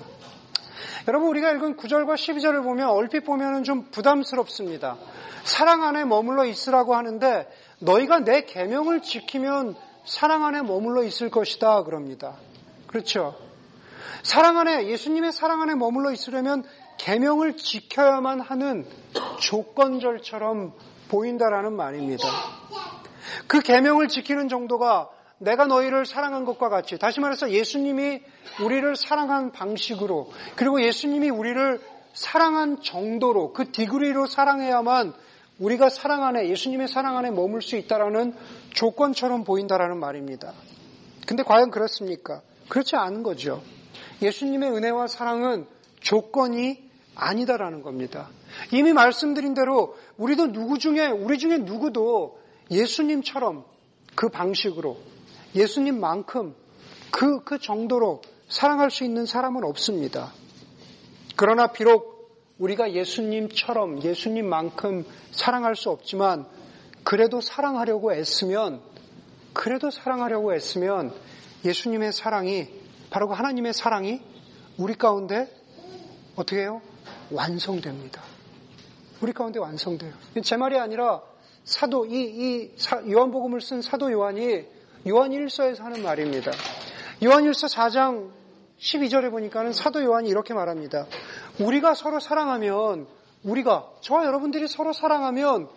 [1.09, 4.97] 여러분 우리가 읽은 9절과 12절을 보면 얼핏 보면 좀 부담스럽습니다.
[5.45, 7.49] 사랑 안에 머물러 있으라고 하는데
[7.81, 12.37] 너희가 내 계명을 지키면 사랑 안에 머물러 있을 것이다 그럽니다.
[12.87, 13.37] 그렇죠?
[14.23, 16.65] 사랑 안에 예수님의 사랑 안에 머물러 있으려면
[16.99, 18.87] 계명을 지켜야만 하는
[19.41, 20.75] 조건절처럼
[21.09, 22.25] 보인다라는 말입니다.
[23.47, 25.09] 그 계명을 지키는 정도가
[25.41, 28.21] 내가 너희를 사랑한 것과 같이 다시 말해서 예수님이
[28.63, 31.81] 우리를 사랑한 방식으로 그리고 예수님이 우리를
[32.13, 35.15] 사랑한 정도로 그 디그리로 사랑해야만
[35.59, 38.35] 우리가 사랑 안에 예수님의 사랑 안에 머물 수 있다라는
[38.75, 40.53] 조건처럼 보인다라는 말입니다.
[41.27, 42.43] 근데 과연 그렇습니까?
[42.69, 43.63] 그렇지 않은 거죠.
[44.21, 45.67] 예수님의 은혜와 사랑은
[46.01, 46.83] 조건이
[47.15, 48.29] 아니다라는 겁니다.
[48.73, 52.39] 이미 말씀드린 대로 우리도 누구 중에 우리 중에 누구도
[52.71, 53.65] 예수님처럼
[54.15, 55.10] 그 방식으로
[55.55, 56.55] 예수님만큼
[57.11, 60.33] 그, 그 정도로 사랑할 수 있는 사람은 없습니다.
[61.37, 62.21] 그러나 비록
[62.59, 66.47] 우리가 예수님처럼 예수님만큼 사랑할 수 없지만
[67.05, 68.81] 그래도 사랑하려고 애쓰면
[69.53, 71.15] 그래도 사랑하려고 애쓰면
[71.65, 72.69] 예수님의 사랑이
[73.11, 74.21] 바로 그 하나님의 사랑이
[74.77, 75.49] 우리 가운데
[76.37, 76.81] 어떻게 해요?
[77.31, 78.23] 완성됩니다.
[79.21, 80.13] 우리 가운데 완성돼요.
[80.43, 81.23] 제 말이 아니라
[81.65, 84.67] 사도 이, 이 요한복음을 쓴 사도 요한이
[85.09, 86.51] 요한 1서에서 하는 말입니다.
[87.25, 88.31] 요한 1서 4장
[88.79, 91.07] 12절에 보니까는 사도 요한이 이렇게 말합니다.
[91.59, 93.07] 우리가 서로 사랑하면
[93.43, 95.69] 우리가 저와 여러분들이 서로 사랑하면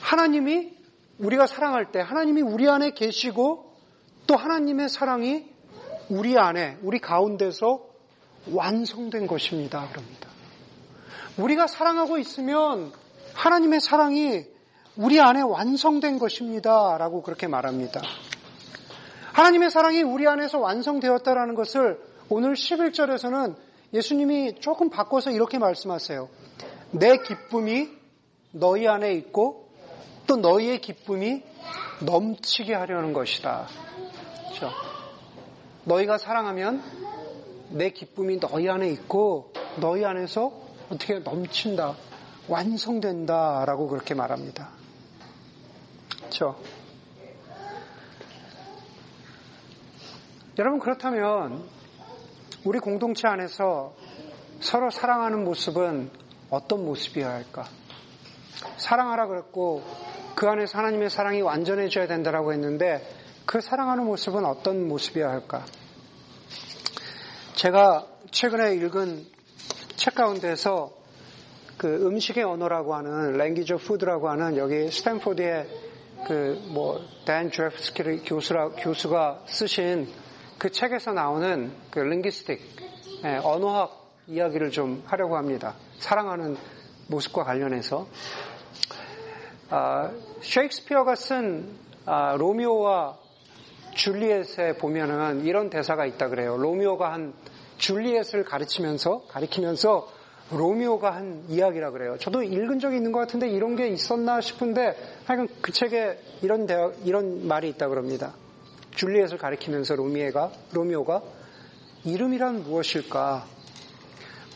[0.00, 0.74] 하나님이
[1.18, 3.74] 우리가 사랑할 때 하나님이 우리 안에 계시고
[4.26, 5.46] 또 하나님의 사랑이
[6.08, 7.84] 우리 안에 우리 가운데서
[8.52, 9.88] 완성된 것입니다.
[9.90, 10.28] 그럽니다.
[11.38, 12.92] 우리가 사랑하고 있으면
[13.34, 14.44] 하나님의 사랑이
[14.96, 16.96] 우리 안에 완성된 것입니다.
[16.98, 18.00] 라고 그렇게 말합니다.
[19.36, 23.54] 하나님의 사랑이 우리 안에서 완성되었다라는 것을 오늘 11절에서는
[23.92, 26.26] 예수님이 조금 바꿔서 이렇게 말씀하세요.
[26.92, 27.90] 내 기쁨이
[28.52, 29.68] 너희 안에 있고
[30.26, 31.42] 또 너희의 기쁨이
[32.00, 33.68] 넘치게 하려는 것이다.
[34.46, 34.70] 그렇죠?
[35.84, 36.82] 너희가 사랑하면
[37.72, 40.50] 내 기쁨이 너희 안에 있고 너희 안에서
[40.88, 41.94] 어떻게 넘친다,
[42.48, 44.70] 완성된다라고 그렇게 말합니다.
[46.20, 46.56] 그렇죠?
[50.58, 51.68] 여러분 그렇다면
[52.64, 53.94] 우리 공동체 안에서
[54.60, 56.10] 서로 사랑하는 모습은
[56.48, 57.64] 어떤 모습이어야 할까?
[58.78, 59.82] 사랑하라 그랬고
[60.34, 63.06] 그 안에서 하나님의 사랑이 완전해져야 된다라고 했는데
[63.44, 65.66] 그 사랑하는 모습은 어떤 모습이어야 할까?
[67.54, 69.26] 제가 최근에 읽은
[69.96, 70.90] 책 가운데서
[71.76, 75.68] 그 음식의 언어라고 하는 랭귀지 푸드라고 하는 여기 스탠포드의
[76.26, 80.24] 그뭐 댄 드레프스키 교수라 교수가 쓰신
[80.58, 82.60] 그 책에서 나오는 그 링기스틱
[83.24, 85.74] 예, 언어학 이야기를 좀 하려고 합니다.
[85.98, 86.56] 사랑하는
[87.08, 88.06] 모습과 관련해서
[89.70, 90.10] 아,
[90.42, 91.68] 셰익스피어가 쓴
[92.04, 93.18] 아, 로미오와
[93.94, 96.56] 줄리엣에 보면은 이런 대사가 있다 그래요.
[96.56, 97.34] 로미오가 한
[97.78, 100.08] 줄리엣을 가르치면서 가리키면서
[100.52, 102.16] 로미오가 한 이야기라 그래요.
[102.18, 106.92] 저도 읽은 적이 있는 것 같은데 이런 게 있었나 싶은데 하여간 그 책에 이런 대화,
[107.04, 108.34] 이런 말이 있다 그럽니다.
[108.96, 111.22] 줄리엣을 가리키면서 로미에가 로미오가
[112.04, 113.44] 이름이란 무엇일까?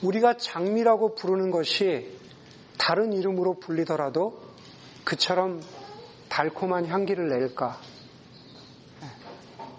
[0.03, 2.19] 우리가 장미라고 부르는 것이
[2.79, 4.41] 다른 이름으로 불리더라도
[5.05, 5.61] 그처럼
[6.31, 7.79] 달콤한 향기를 낼까?
[9.03, 9.07] 예,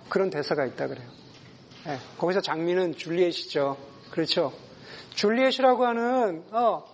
[0.09, 1.07] 그런 대사가 있다 그래요.
[1.87, 3.77] 예, 거기서 장미는 줄리엣이죠.
[4.11, 4.53] 그렇죠?
[5.15, 6.85] 줄리엣이라고 하는 어,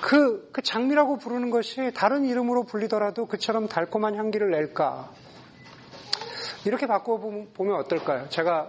[0.00, 5.12] 그, 그 장미라고 부르는 것이 다른 이름으로 불리더라도 그처럼 달콤한 향기를 낼까?
[6.66, 8.28] 이렇게 바꿔보면 어떨까요?
[8.28, 8.68] 제가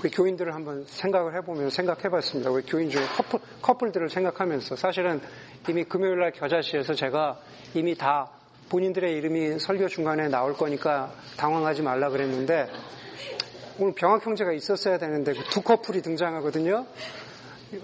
[0.00, 2.50] 우리 교인들을 한번 생각을 해보면 생각해봤습니다.
[2.50, 5.20] 우리 교인 중에 커플, 커플들을 생각하면서 사실은
[5.68, 7.38] 이미 금요일 날 겨자시에서 제가
[7.74, 8.30] 이미 다
[8.70, 12.70] 본인들의 이름이 설교 중간에 나올 거니까 당황하지 말라 그랬는데
[13.78, 16.86] 오늘 병학 형제가 있었어야 되는데 두 커플이 등장하거든요.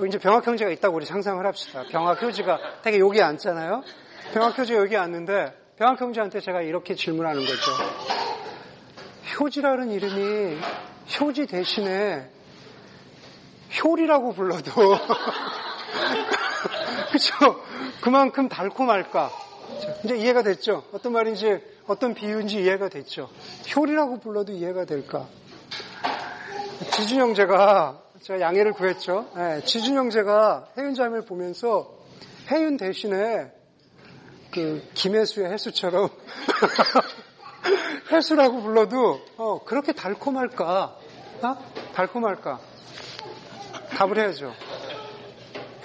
[0.06, 1.84] 이제 병학 형제가 있다고 우리 상상을 합시다.
[1.90, 3.82] 병학 효지가 되게 여기 앉잖아요.
[4.32, 8.19] 병학 효지가 여기 앉는데 병학 형제한테 제가 이렇게 질문하는 거죠.
[9.38, 10.58] 효지라는 이름이
[11.20, 12.30] 효지 대신에
[13.82, 14.70] 효리라고 불러도
[17.08, 17.62] 그렇죠.
[18.00, 19.30] 그만큼 달콤할까?
[20.04, 20.84] 이제 이해가 됐죠.
[20.92, 23.28] 어떤 말인지 어떤 비유인지 이해가 됐죠.
[23.74, 25.28] 효리라고 불러도 이해가 될까?
[26.92, 29.30] 지준 형제가 제가 양해를 구했죠.
[29.34, 31.94] 네, 지준 형제가 혜윤 자매를 보면서
[32.50, 33.50] 혜윤 대신에
[34.50, 36.08] 그 김혜수의 해수처럼
[38.12, 40.96] 해수라고 불러도 어, 그렇게 달콤할까?
[41.42, 41.56] 어?
[41.94, 42.60] 달콤할까?
[43.96, 44.54] 답을 해야죠.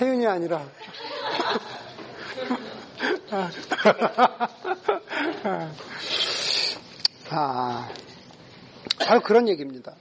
[0.02, 0.66] 혜윤이 아니라
[7.32, 7.90] 아,
[9.00, 9.96] 바로 그런 얘기입니다.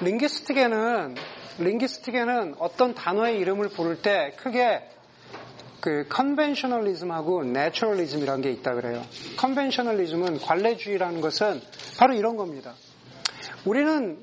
[0.00, 1.14] 링기스틱에는
[1.58, 4.88] linguistic에는 어떤 단어의 이름을 부를 때 크게
[5.86, 9.04] 그 conventionalism하고 naturalism이라는 게 있다 그래요.
[9.36, 11.60] conventionalism은 관례주의라는 것은
[11.96, 12.74] 바로 이런 겁니다.
[13.64, 14.18] 우리는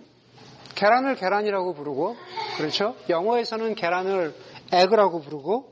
[0.76, 2.18] 계란을 계란이라고 부르고
[2.58, 2.98] 그렇죠?
[3.08, 4.36] 영어에서는 계란을
[4.74, 5.72] egg라고 부르고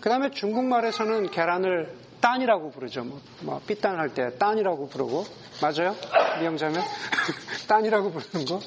[0.00, 3.04] 그 다음에 중국말에서는 계란을 蛋이라고 부르죠.
[3.04, 5.24] 뭐, 뭐 皮蛋 할 때 蛋이라고 부르고
[5.62, 5.94] 맞아요?
[6.40, 6.82] 미영자면
[7.68, 8.58] 딴이라고 부르는 거.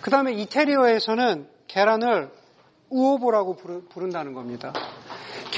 [0.00, 2.30] 그 다음에 이태리어에서는 계란을
[2.88, 3.56] 우오보라고
[3.90, 4.72] 부른다는 겁니다.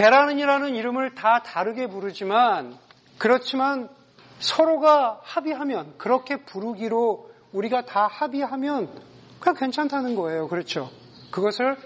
[0.00, 2.74] 계란이라는 이름을 다 다르게 부르지만
[3.18, 3.90] 그렇지만
[4.38, 8.88] 서로가 합의하면 그렇게 부르기로 우리가 다 합의하면
[9.40, 10.48] 그냥 괜찮다는 거예요.
[10.48, 10.88] 그렇죠?
[11.30, 11.76] 그것을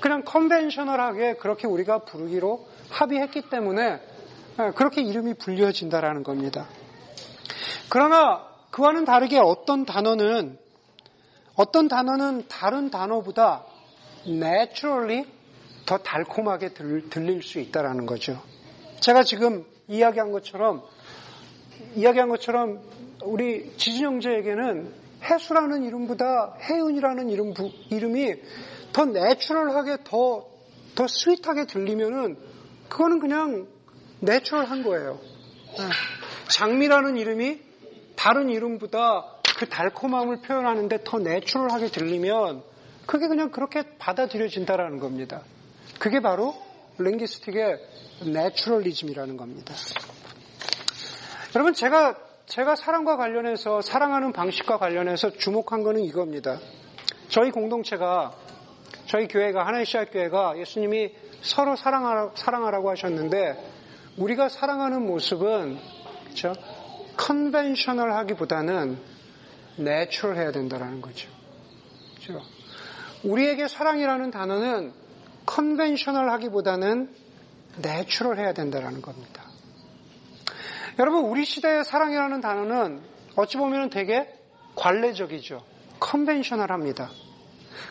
[0.00, 4.00] 그냥 컨벤셔널하게 그렇게 우리가 부르기로 합의했기 때문에
[4.60, 6.68] 예, 그렇게 이름이 불려진다라는 겁니다.
[7.88, 10.58] 그러나 그와는 다르게 어떤 단어는
[11.56, 13.64] 어떤 단어는 다른 단어보다
[14.28, 15.33] naturally
[15.86, 18.40] 더 달콤하게 들, 들릴 수 있다라는 거죠.
[19.00, 20.82] 제가 지금 이야기한 것처럼
[21.94, 22.80] 이야기한 것처럼
[23.22, 24.92] 우리 지진 형제에게는
[25.22, 27.54] 해수라는 이름보다 해운이라는 이름,
[27.90, 28.34] 이름이
[28.92, 30.46] 더 내추럴하게 더,
[30.94, 32.36] 더 sweet하게 들리면은
[32.88, 33.66] 그거는 그냥
[34.20, 35.18] natural한 거예요.
[35.78, 35.84] 네.
[36.48, 37.60] 장미라는 이름이
[38.16, 39.24] 다른 이름보다
[39.58, 42.62] 그 달콤함을 표현하는데 더 natural하게 들리면
[43.06, 45.42] 그게 그냥 그렇게 받아들여진다라는 겁니다.
[45.98, 46.54] 그게 바로
[46.98, 47.78] linguistic의
[48.26, 49.74] naturalism이라는 겁니다.
[51.54, 56.58] 여러분 제가 제가 사랑과 관련해서 사랑하는 방식과 관련해서 주목한 거는 이겁니다.
[57.28, 58.34] 저희 공동체가
[59.06, 63.56] 저희 교회가 하나의 시작 교회가 예수님이 서로 사랑하라, 사랑하라고 하셨는데
[64.16, 65.78] 우리가 사랑하는 모습은
[66.24, 66.52] 그렇죠?
[67.16, 68.98] conventional하기보다는
[69.76, 71.28] natural해야 된다라는 거죠.
[72.22, 72.44] 그렇죠?
[73.22, 74.92] 우리에게 사랑이라는 단어는
[75.46, 77.14] conventional 하기보다는
[77.82, 79.42] natural 해야 된다라는 겁니다.
[80.98, 83.02] 여러분 우리 시대의 사랑이라는 단어는
[83.36, 84.28] 어찌 보면 되게
[84.76, 85.64] 관례적이죠.
[86.00, 87.10] 컨벤셔널 합니다.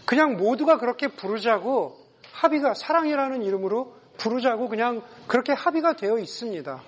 [0.05, 1.97] 그냥 모두가 그렇게 부르자고
[2.31, 6.81] 합의가 사랑이라는 이름으로 부르자고 그냥 그렇게 합의가 되어 있습니다.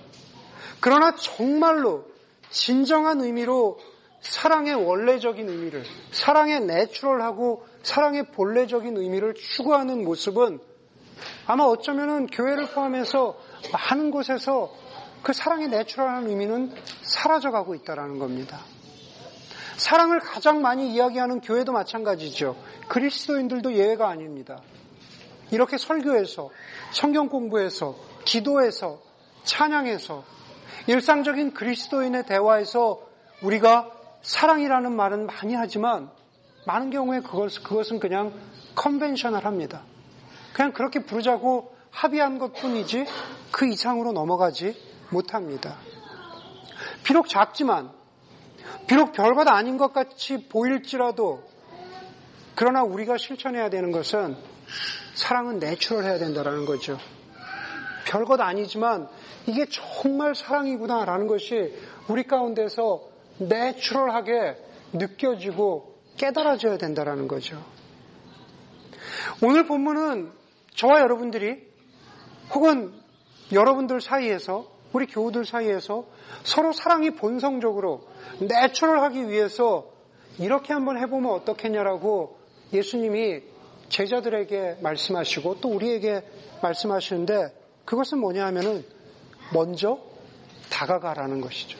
[0.79, 2.05] 그러나 정말로
[2.49, 3.79] 진정한 의미로
[4.21, 10.59] 사랑의 원래적인 의미를, 사랑의 내추럴하고 사랑의 본래적인 의미를 추구하는 모습은
[11.45, 13.37] 아마 어쩌면은 교회를 포함해서
[13.71, 14.73] 많은 곳에서
[15.21, 18.59] 그 사랑의 내추럴한 의미는 사라져가고 있다라는 겁니다.
[19.77, 22.55] 사랑을 가장 많이 이야기하는 교회도 마찬가지죠.
[22.87, 24.63] 그리스도인들도 예외가 아닙니다.
[25.51, 26.49] 이렇게 설교해서
[26.91, 27.95] 성경 공부해서
[28.25, 28.99] 기도해서
[29.43, 30.23] 찬양해서
[30.87, 32.99] 일상적인 그리스도인의 대화에서
[33.43, 33.91] 우리가
[34.23, 36.09] 사랑이라는 말은 많이 하지만
[36.65, 38.33] 많은 경우에 그것, 그것은 그냥
[38.75, 39.83] conventional 합니다.
[40.53, 43.05] 그냥 그렇게 부르자고 합의한 것 뿐이지
[43.51, 44.75] 그 이상으로 넘어가지
[45.09, 45.77] 못합니다.
[47.03, 47.91] 비록 작지만,
[48.87, 51.43] 비록 별것 아닌 것 같이 보일지라도
[52.55, 54.35] 그러나 우리가 실천해야 되는 것은
[55.13, 56.97] 사랑은 natural 해야 된다는 거죠.
[58.05, 59.07] 별것 아니지만
[59.45, 61.73] 이게 정말 사랑이구나라는 것이
[62.07, 63.01] 우리 가운데서
[63.39, 64.57] natural하게
[64.93, 67.63] 느껴지고 깨달아져야 된다는 거죠.
[69.41, 70.31] 오늘 본문은
[70.75, 71.67] 저와 여러분들이
[72.53, 72.93] 혹은
[73.51, 76.05] 여러분들 사이에서 우리 교우들 사이에서
[76.43, 78.07] 서로 사랑이 본성적으로
[78.39, 79.91] 내추럴하기 위해서
[80.39, 82.37] 이렇게 한번 해보면 어떻겠냐라고
[82.71, 83.41] 예수님이
[83.89, 86.25] 제자들에게 말씀하시고 또 우리에게
[86.61, 87.53] 말씀하시는데
[87.85, 88.83] 그것은 뭐냐 하면은
[89.53, 89.99] 먼저
[90.71, 91.77] 다가가라는 것이죠.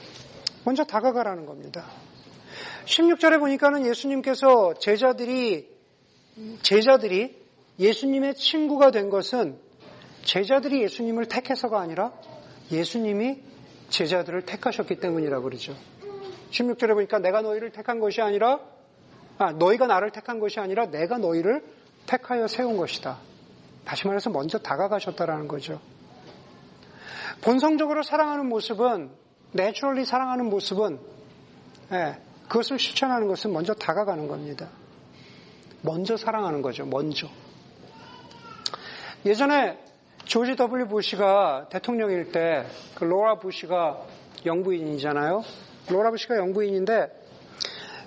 [0.64, 1.86] 먼저 다가가라는 겁니다.
[2.84, 5.68] 16절에 보니까는 예수님께서 제자들이
[6.62, 7.36] 제자들이
[7.78, 9.58] 예수님의 친구가 된 것은
[10.24, 12.12] 제자들이 예수님을 택해서가 아니라
[12.70, 13.42] 예수님이
[13.88, 15.74] 제자들을 택하셨기 때문이라고 그러죠.
[16.50, 18.60] 16절에 보니까 내가 너희를 택한 것이 아니라
[19.38, 21.62] 아, 너희가 나를 택한 것이 아니라 내가 너희를
[22.06, 23.18] 택하여 세운 것이다.
[23.84, 25.80] 다시 말해서 먼저 다가가셨다라는 거죠.
[27.42, 29.10] 본성적으로 사랑하는 모습은
[29.52, 30.98] naturally 사랑하는 모습은
[31.92, 34.68] 예, 그것을 실천하는 것은 먼저 다가가는 겁니다.
[35.82, 36.86] 먼저 사랑하는 거죠.
[36.86, 37.28] 먼저.
[39.24, 39.78] 예전에
[40.24, 44.06] 조지 W 부시가 대통령일 때 그 로라 부시가
[44.46, 45.42] 영부인이잖아요.
[45.90, 47.08] 로라 부시가 영부인인데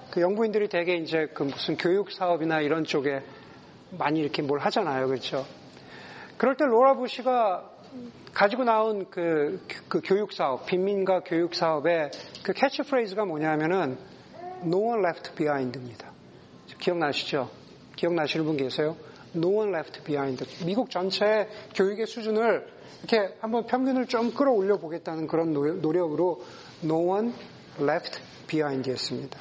[0.10, 3.22] 그 영부인들이 대개 이제 그 무슨 교육 사업이나 이런 쪽에
[3.92, 5.08] 많이 이렇게 뭘 하잖아요.
[5.08, 5.46] 그렇죠?
[6.38, 7.70] 그럴 때 로라 부시가
[8.34, 12.10] 가지고 나온 그, 그 교육 사업, 빈민가 교육 사업의
[12.42, 14.00] 그 캐치프레이즈가 뭐냐면은
[14.64, 16.12] No one left behind입니다.
[16.80, 17.50] 기억나시죠?
[17.96, 18.96] 기억나시는 분 계세요?
[19.36, 20.46] No one left behind.
[20.66, 22.68] 미국 전체 교육의 수준을
[23.00, 26.42] 이렇게 한번 평균을 좀 끌어올려 보겠다는 그런 노력으로
[26.84, 27.34] No one
[27.80, 29.40] left behind였습니다.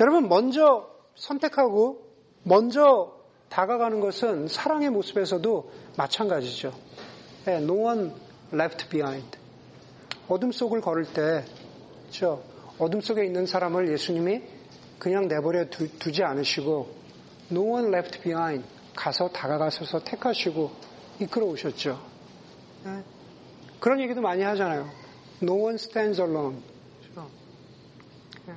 [0.00, 2.02] 여러분 먼저 선택하고
[2.42, 3.14] 먼저
[3.48, 6.72] 다가가는 것은 사랑의 모습에서도 마찬가지죠.
[7.44, 8.10] 네, no one
[8.52, 9.38] left behind.
[10.28, 11.44] 어둠 속을 걸을 때,
[12.10, 12.42] 저
[12.78, 14.42] 어둠 속에 있는 사람을 예수님이
[14.98, 16.94] 그냥 내버려 두, 지 않으시고
[17.50, 20.70] no one left behind 가서 다가가셔서 택하시고
[21.20, 22.00] 이끌어 오셨죠.
[22.84, 23.02] 네?
[23.80, 24.88] 그런 얘기도 많이 하잖아요.
[25.42, 26.60] No one stands alone.
[28.46, 28.54] 네.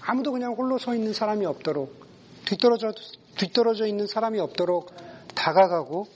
[0.00, 2.06] 아무도 그냥 홀로 서 있는 사람이 없도록
[2.44, 2.92] 뒤떨어져
[3.36, 4.90] 뒤떨어져 있는 사람이 없도록
[5.34, 6.06] 다가가고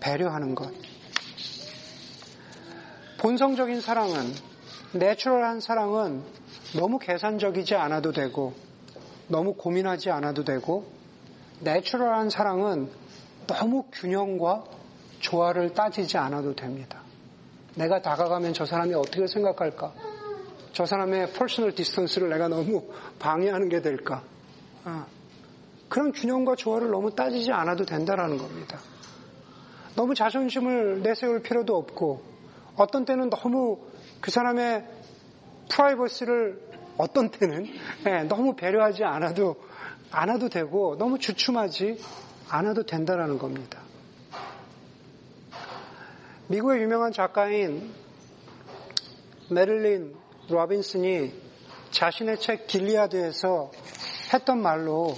[0.00, 0.72] 배려하는 것.
[3.18, 4.34] 본성적인 사랑은
[4.92, 6.22] 내추럴한 사랑은
[6.74, 8.52] 너무 계산적이지 않아도 되고
[9.28, 10.86] 너무 고민하지 않아도 되고
[11.60, 12.90] 내추럴한 사랑은
[13.46, 14.64] 너무 균형과
[15.20, 17.00] 조화를 따지지 않아도 됩니다.
[17.76, 19.92] 내가 다가가면 저 사람이 어떻게 생각할까?
[20.72, 22.84] 저 사람의 personal distance를 내가 너무
[23.18, 24.22] 방해하는 게 될까?
[24.84, 25.06] 아,
[25.88, 28.78] 그런 균형과 조화를 너무 따지지 않아도 된다라는 겁니다.
[29.94, 32.22] 너무 자존심을 내세울 필요도 없고
[32.76, 33.78] 어떤 때는 너무
[34.20, 34.84] 그 사람의
[35.68, 36.60] 프라이버시를
[36.96, 37.66] 어떤 때는
[38.04, 39.56] 네, 너무 배려하지 않아도
[40.10, 42.00] 않아도 되고 너무 주춤하지
[42.48, 43.80] 않아도 된다라는 겁니다.
[46.48, 47.92] 미국의 유명한 작가인
[49.50, 50.14] 메릴린
[50.48, 51.32] 로빈슨이
[51.90, 53.70] 자신의 책 길리아드에서
[54.32, 55.14] 했던 말로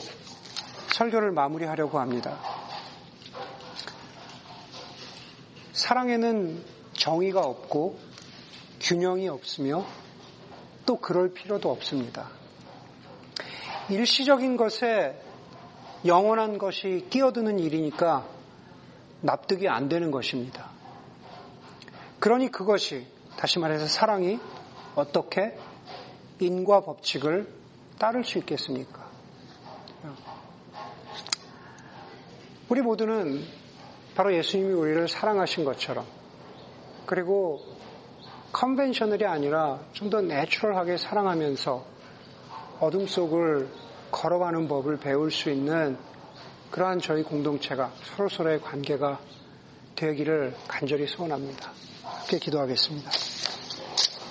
[0.94, 2.38] 설교를 마무리하려고 합니다.
[5.72, 7.98] 사랑에는 정의가 없고
[8.80, 9.84] 균형이 없으며
[10.86, 12.30] 또 그럴 필요도 없습니다.
[13.90, 15.20] 일시적인 것에
[16.04, 18.26] 영원한 것이 끼어드는 일이니까
[19.20, 20.70] 납득이 안 되는 것입니다.
[22.20, 24.38] 그러니 그것이 다시 말해서 사랑이
[24.94, 25.58] 어떻게
[26.40, 27.52] 인과 법칙을
[27.98, 29.06] 따를 수 있겠습니까?
[32.68, 33.44] 우리 모두는
[34.14, 36.06] 바로 예수님이 우리를 사랑하신 것처럼
[37.06, 37.60] 그리고
[38.56, 41.84] 컨벤셔널이 아니라 좀 더 내추럴하게 사랑하면서
[42.80, 43.68] 어둠 속을
[44.10, 45.98] 걸어가는 법을 배울 수 있는
[46.70, 49.20] 그러한 저희 공동체가 서로서로의 관계가
[49.94, 51.70] 되기를 간절히 소원합니다.
[52.02, 53.10] 함께 기도하겠습니다.